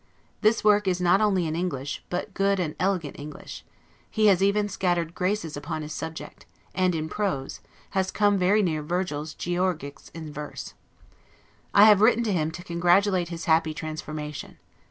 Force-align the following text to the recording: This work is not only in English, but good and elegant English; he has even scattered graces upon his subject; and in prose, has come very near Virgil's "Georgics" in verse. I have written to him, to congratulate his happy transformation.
This 0.41 0.63
work 0.63 0.87
is 0.87 0.99
not 0.99 1.21
only 1.21 1.45
in 1.45 1.55
English, 1.55 2.03
but 2.09 2.33
good 2.33 2.59
and 2.59 2.75
elegant 2.79 3.19
English; 3.19 3.63
he 4.09 4.25
has 4.25 4.41
even 4.41 4.67
scattered 4.67 5.13
graces 5.13 5.55
upon 5.55 5.83
his 5.83 5.93
subject; 5.93 6.47
and 6.73 6.95
in 6.95 7.07
prose, 7.07 7.59
has 7.91 8.09
come 8.09 8.35
very 8.39 8.63
near 8.63 8.81
Virgil's 8.81 9.35
"Georgics" 9.35 10.09
in 10.15 10.33
verse. 10.33 10.73
I 11.71 11.83
have 11.85 12.01
written 12.01 12.23
to 12.23 12.33
him, 12.33 12.49
to 12.49 12.63
congratulate 12.63 13.27
his 13.29 13.45
happy 13.45 13.75
transformation. 13.75 14.57